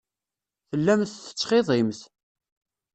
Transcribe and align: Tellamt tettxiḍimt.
Tellamt 0.69 1.13
tettxiḍimt. 1.25 1.99